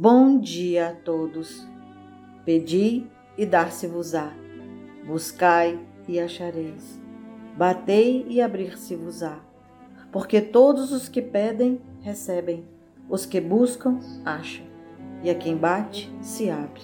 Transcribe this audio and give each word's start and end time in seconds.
Bom 0.00 0.38
dia 0.38 0.90
a 0.90 0.92
todos. 0.92 1.66
Pedi 2.44 3.08
e 3.36 3.44
dar-se-vos-á. 3.44 4.32
Buscai 5.04 5.76
e 6.06 6.20
achareis. 6.20 7.02
Batei 7.56 8.24
e 8.28 8.40
abrir-se-vos-á. 8.40 9.40
Porque 10.12 10.40
todos 10.40 10.92
os 10.92 11.08
que 11.08 11.20
pedem, 11.20 11.80
recebem. 12.00 12.64
Os 13.08 13.26
que 13.26 13.40
buscam, 13.40 13.98
acham. 14.24 14.64
E 15.24 15.30
a 15.30 15.34
quem 15.34 15.56
bate, 15.56 16.08
se 16.20 16.48
abre. 16.48 16.82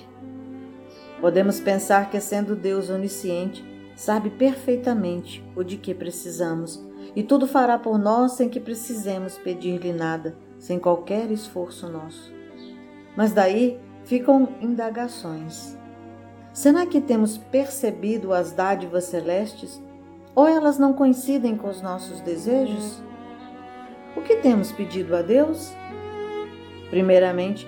Podemos 1.21 1.61
pensar 1.61 2.11
que, 2.11 2.19
sendo 2.19 2.57
Deus 2.57 2.91
onisciente, 2.91 3.65
sabe 3.95 4.29
perfeitamente 4.29 5.41
o 5.55 5.63
de 5.63 5.77
que 5.77 5.95
precisamos 5.95 6.85
e 7.15 7.23
tudo 7.23 7.47
fará 7.47 7.79
por 7.79 7.97
nós 7.97 8.33
sem 8.33 8.49
que 8.49 8.59
precisemos 8.59 9.39
pedir-lhe 9.39 9.93
nada, 9.93 10.37
sem 10.59 10.81
qualquer 10.81 11.31
esforço 11.31 11.89
nosso. 11.89 12.34
Mas 13.17 13.33
daí 13.33 13.79
ficam 14.05 14.49
indagações. 14.61 15.77
Será 16.53 16.87
que 16.87 17.01
temos 17.01 17.37
percebido 17.37 18.33
as 18.33 18.53
dádivas 18.53 19.05
celestes 19.05 19.83
ou 20.35 20.47
elas 20.47 20.79
não 20.79 20.93
coincidem 20.93 21.57
com 21.57 21.69
os 21.69 21.83
nossos 21.83 22.21
desejos? 22.21 23.03
O 24.17 24.21
que 24.21 24.37
temos 24.37 24.71
pedido 24.71 25.17
a 25.17 25.23
Deus? 25.23 25.73
Primeiramente, 26.91 27.67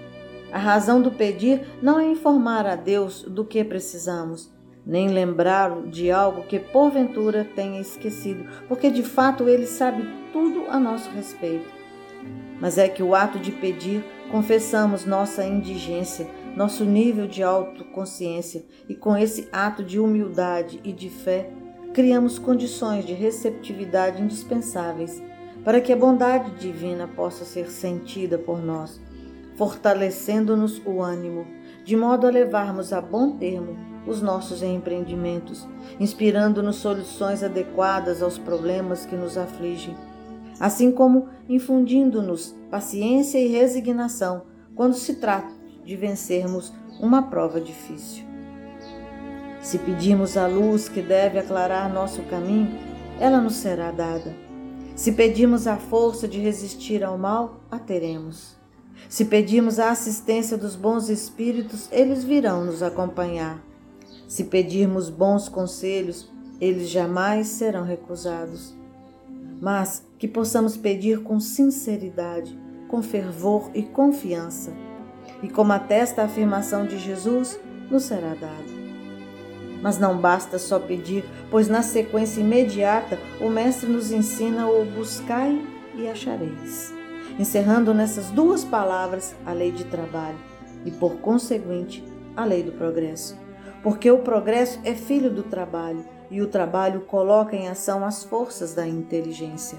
a 0.53 0.59
razão 0.59 1.03
do 1.03 1.11
pedir 1.11 1.67
não 1.83 1.99
é 1.99 2.07
informar 2.07 2.67
a 2.67 2.77
Deus 2.77 3.23
do 3.23 3.45
que 3.45 3.65
precisamos, 3.65 4.53
nem 4.87 5.09
lembrá-lo 5.09 5.89
de 5.89 6.11
algo 6.13 6.45
que 6.45 6.61
porventura 6.61 7.45
tenha 7.45 7.81
esquecido, 7.81 8.47
porque 8.69 8.89
de 8.89 9.03
fato 9.03 9.49
ele 9.49 9.67
sabe 9.67 10.09
tudo 10.33 10.67
a 10.69 10.79
nosso 10.79 11.11
respeito. 11.11 11.76
Mas 12.61 12.79
é 12.79 12.89
que 12.89 13.03
o 13.03 13.15
ato 13.15 13.39
de 13.39 13.53
pedir, 13.53 14.05
confessamos 14.31 15.05
nossa 15.05 15.45
indigência, 15.45 16.27
nosso 16.57 16.85
nível 16.85 17.27
de 17.27 17.43
autoconsciência, 17.43 18.65
e 18.89 18.95
com 18.95 19.17
esse 19.17 19.49
ato 19.53 19.85
de 19.85 20.01
humildade 20.01 20.81
e 20.83 20.93
de 20.93 21.11
fé, 21.11 21.51
criamos 21.93 22.39
condições 22.39 23.05
de 23.05 23.13
receptividade 23.13 24.23
indispensáveis 24.23 25.23
para 25.65 25.81
que 25.81 25.93
a 25.93 25.97
bondade 25.97 26.51
divina 26.53 27.09
possa 27.09 27.45
ser 27.45 27.69
sentida 27.71 28.39
por 28.39 28.63
nós, 28.63 29.01
fortalecendo-nos 29.57 30.81
o 30.87 31.03
ânimo, 31.03 31.47
de 31.85 31.97
modo 31.97 32.27
a 32.27 32.31
levarmos 32.31 32.93
a 32.93 33.01
bom 33.01 33.37
termo 33.37 33.77
os 34.07 34.23
nossos 34.23 34.63
empreendimentos, 34.63 35.67
inspirando-nos 35.99 36.77
soluções 36.77 37.43
adequadas 37.43 38.23
aos 38.23 38.39
problemas 38.39 39.05
que 39.05 39.17
nos 39.17 39.37
afligem, 39.37 39.97
assim 40.59 40.91
como 40.91 41.29
infundindo-nos 41.49 42.55
paciência 42.71 43.39
e 43.39 43.49
resignação 43.49 44.43
quando 44.75 44.95
se 44.95 45.15
trata 45.15 45.53
de 45.85 45.97
vencermos 45.97 46.73
uma 47.01 47.23
prova 47.23 47.61
difícil. 47.61 48.25
Se 49.61 49.79
pedimos 49.79 50.37
a 50.37 50.47
luz 50.47 50.89
que 50.89 51.03
deve 51.03 51.39
aclarar 51.39 51.93
nosso 51.93 52.23
caminho, 52.23 52.79
ela 53.19 53.41
nos 53.41 53.57
será 53.57 53.91
dada. 53.91 54.35
Se 54.95 55.13
pedimos 55.13 55.67
a 55.67 55.77
força 55.77 56.29
de 56.29 56.39
resistir 56.39 57.03
ao 57.03 57.19
mal, 57.19 57.61
a 57.71 57.79
teremos. 57.79 58.57
Se 59.09 59.25
pedimos 59.25 59.79
a 59.79 59.91
assistência 59.91 60.57
dos 60.57 60.75
bons 60.75 61.09
espíritos, 61.09 61.89
eles 61.91 62.25
virão 62.25 62.65
nos 62.65 62.83
acompanhar. 62.83 63.63
Se 64.29 64.45
pedirmos 64.45 65.11
bons 65.11 65.49
conselhos, 65.49 66.31
eles 66.61 66.89
jamais 66.89 67.49
serão 67.49 67.85
recusados. 67.85 68.75
Mas 69.61 70.06
que 70.19 70.29
possamos 70.29 70.77
pedir 70.77 71.23
com 71.23 71.39
sinceridade, 71.41 72.59
com 72.89 73.03
fervor 73.03 73.71
e 73.75 73.83
confiança. 73.83 74.73
E 75.43 75.49
como 75.49 75.73
atesta 75.73 76.23
a 76.23 76.25
afirmação 76.25 76.87
de 76.87 76.99
Jesus, 76.99 77.61
nos 77.91 78.05
será 78.05 78.35
dado. 78.35 78.87
Mas 79.83 79.99
não 79.99 80.19
basta 80.19 80.59
só 80.59 80.79
pedir, 80.79 81.25
pois 81.51 81.69
na 81.69 81.83
sequência 81.83 82.41
imediata 82.41 83.19
o 83.41 83.51
Mestre 83.51 83.89
nos 83.89 84.11
ensina 84.11 84.69
o 84.69 84.85
buscai 84.85 85.61
e 85.95 86.09
achareis, 86.09 86.93
encerrando 87.39 87.93
nessas 87.93 88.31
duas 88.31 88.65
palavras 88.65 89.35
a 89.45 89.53
lei 89.53 89.71
de 89.71 89.85
trabalho 89.85 90.39
e, 90.85 90.91
por 90.91 91.17
conseguinte, 91.17 92.03
a 92.35 92.45
lei 92.45 92.63
do 92.63 92.73
progresso 92.73 93.47
porque 93.87 94.11
o 94.11 94.19
progresso 94.19 94.81
é 94.83 94.97
filho 94.97 95.31
do 95.31 95.45
trabalho 95.45 96.05
e 96.29 96.43
o 96.43 96.49
trabalho 96.49 97.03
coloca 97.03 97.55
em 97.55 97.69
ação 97.69 98.05
as 98.05 98.25
forças 98.25 98.75
da 98.75 98.85
inteligência. 98.85 99.79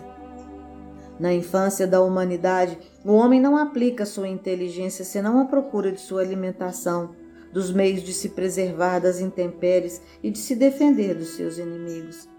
Na 1.20 1.34
infância 1.34 1.88
da 1.88 2.02
humanidade, 2.02 2.78
o 3.04 3.14
homem 3.14 3.42
não 3.42 3.58
aplica 3.58 4.06
sua 4.06 4.28
inteligência 4.28 5.04
senão 5.04 5.40
à 5.40 5.46
procura 5.46 5.92
de 5.92 6.00
sua 6.00 6.22
alimentação, 6.22 7.16
dos 7.52 7.72
meios 7.72 8.04
de 8.04 8.14
se 8.14 8.30
preservar 8.30 9.00
das 9.00 9.20
intempéries 9.20 10.02
e 10.22 10.30
de 10.30 10.38
se 10.38 10.56
defender 10.56 11.16
dos 11.16 11.30
seus 11.30 11.58
inimigos. 11.58 12.30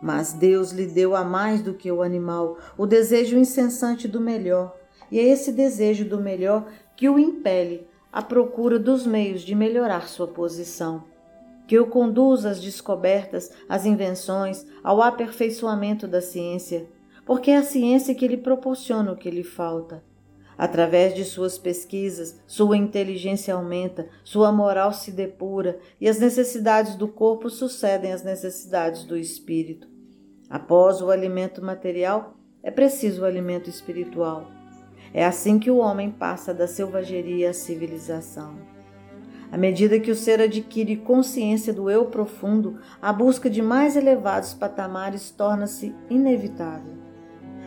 Mas 0.00 0.32
Deus 0.32 0.72
lhe 0.72 0.86
deu 0.86 1.16
a 1.16 1.24
mais 1.24 1.62
do 1.62 1.74
que 1.74 1.90
o 1.90 2.02
animal 2.02 2.58
o 2.76 2.86
desejo 2.86 3.38
incessante 3.38 4.06
do 4.06 4.20
melhor, 4.20 4.76
e 5.10 5.18
é 5.18 5.22
esse 5.22 5.50
desejo 5.50 6.04
do 6.04 6.20
melhor 6.20 6.66
que 6.96 7.08
o 7.08 7.18
impele 7.18 7.86
à 8.12 8.20
procura 8.20 8.78
dos 8.78 9.06
meios 9.06 9.40
de 9.42 9.54
melhorar 9.54 10.06
sua 10.08 10.28
posição, 10.28 11.04
que 11.66 11.78
o 11.78 11.86
conduz 11.86 12.44
às 12.44 12.60
descobertas, 12.60 13.50
às 13.68 13.86
invenções, 13.86 14.66
ao 14.84 15.00
aperfeiçoamento 15.02 16.06
da 16.06 16.20
ciência, 16.20 16.86
porque 17.28 17.50
é 17.50 17.58
a 17.58 17.62
ciência 17.62 18.14
que 18.14 18.26
lhe 18.26 18.38
proporciona 18.38 19.12
o 19.12 19.16
que 19.16 19.30
lhe 19.30 19.44
falta. 19.44 20.02
Através 20.56 21.14
de 21.14 21.26
suas 21.26 21.58
pesquisas, 21.58 22.40
sua 22.46 22.74
inteligência 22.74 23.52
aumenta, 23.52 24.08
sua 24.24 24.50
moral 24.50 24.94
se 24.94 25.12
depura 25.12 25.78
e 26.00 26.08
as 26.08 26.18
necessidades 26.18 26.94
do 26.94 27.06
corpo 27.06 27.50
sucedem 27.50 28.14
às 28.14 28.24
necessidades 28.24 29.04
do 29.04 29.14
espírito. 29.14 29.86
Após 30.48 31.02
o 31.02 31.10
alimento 31.10 31.62
material, 31.62 32.34
é 32.62 32.70
preciso 32.70 33.20
o 33.20 33.26
alimento 33.26 33.68
espiritual. 33.68 34.46
É 35.12 35.22
assim 35.22 35.58
que 35.58 35.70
o 35.70 35.76
homem 35.76 36.10
passa 36.10 36.54
da 36.54 36.66
selvageria 36.66 37.50
à 37.50 37.52
civilização. 37.52 38.56
À 39.52 39.58
medida 39.58 40.00
que 40.00 40.10
o 40.10 40.16
ser 40.16 40.40
adquire 40.40 40.96
consciência 40.96 41.74
do 41.74 41.90
eu 41.90 42.06
profundo, 42.06 42.78
a 43.02 43.12
busca 43.12 43.50
de 43.50 43.60
mais 43.60 43.96
elevados 43.96 44.54
patamares 44.54 45.30
torna-se 45.30 45.94
inevitável. 46.08 46.97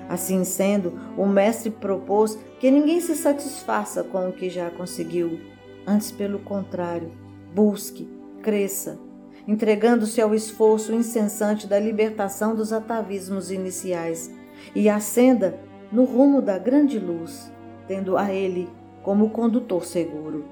Assim 0.10 0.44
sendo, 0.44 0.94
o 1.18 1.26
Mestre 1.26 1.70
propôs 1.70 2.38
que 2.60 2.70
ninguém 2.70 3.00
se 3.00 3.16
satisfaça 3.16 4.04
com 4.04 4.30
o 4.30 4.34
que 4.34 4.50
já 4.50 4.70
conseguiu. 4.70 5.40
Antes, 5.88 6.12
pelo 6.12 6.40
contrário, 6.40 7.12
busque, 7.54 8.08
cresça, 8.42 9.00
entregando-se 9.48 10.22
ao 10.22 10.36
esforço 10.36 10.94
incessante 10.94 11.66
da 11.68 11.80
libertação 11.80 12.56
dos 12.56 12.72
atavismos 12.72 13.52
iniciais 13.52 14.32
e 14.76 14.90
ascenda 14.90 15.60
no 15.92 16.04
rumo 16.04 16.42
da 16.42 16.58
grande 16.58 17.00
luz, 17.00 17.52
tendo 17.88 18.18
a 18.18 18.32
Ele 18.32 18.70
como 19.02 19.30
condutor 19.30 19.86
seguro. 19.86 20.46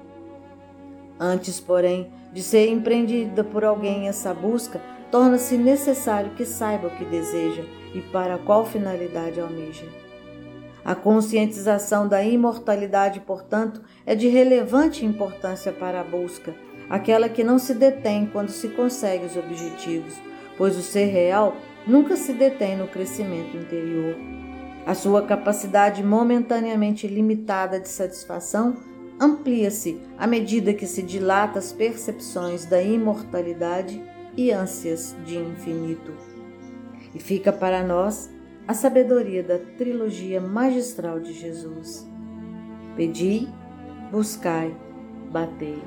Antes, 1.18 1.60
porém, 1.60 2.10
de 2.32 2.42
ser 2.42 2.68
empreendida 2.68 3.44
por 3.44 3.64
alguém 3.64 4.08
essa 4.08 4.32
busca, 4.32 4.80
torna-se 5.10 5.56
necessário 5.56 6.30
que 6.32 6.44
saiba 6.44 6.88
o 6.88 6.90
que 6.90 7.04
deseja 7.04 7.62
e 7.94 8.00
para 8.00 8.38
qual 8.38 8.64
finalidade 8.64 9.40
almeja. 9.40 9.86
A 10.84 10.94
conscientização 10.94 12.08
da 12.08 12.22
imortalidade, 12.22 13.20
portanto, 13.20 13.82
é 14.06 14.14
de 14.14 14.28
relevante 14.28 15.04
importância 15.04 15.72
para 15.72 16.00
a 16.00 16.04
busca, 16.04 16.54
aquela 16.88 17.28
que 17.28 17.44
não 17.44 17.58
se 17.58 17.74
detém 17.74 18.26
quando 18.26 18.48
se 18.48 18.68
consegue 18.68 19.26
os 19.26 19.36
objetivos, 19.36 20.14
pois 20.56 20.76
o 20.76 20.82
ser 20.82 21.06
real 21.06 21.56
nunca 21.86 22.16
se 22.16 22.32
detém 22.32 22.76
no 22.76 22.88
crescimento 22.88 23.56
interior. 23.56 24.16
A 24.86 24.94
sua 24.94 25.22
capacidade 25.22 26.02
momentaneamente 26.02 27.06
limitada 27.06 27.78
de 27.78 27.88
satisfação 27.88 28.76
amplia-se 29.20 30.00
à 30.18 30.26
medida 30.26 30.72
que 30.72 30.86
se 30.86 31.02
dilata 31.02 31.58
as 31.58 31.72
percepções 31.72 32.64
da 32.64 32.82
imortalidade 32.82 34.02
e 34.36 34.50
ânsias 34.50 35.16
de 35.24 35.36
infinito. 35.36 36.12
E 37.14 37.18
fica 37.18 37.52
para 37.52 37.82
nós 37.82 38.30
a 38.66 38.74
sabedoria 38.74 39.42
da 39.42 39.58
trilogia 39.58 40.40
magistral 40.40 41.18
de 41.18 41.32
Jesus. 41.32 42.06
Pedi, 42.96 43.48
buscai, 44.10 44.74
batei. 45.30 45.82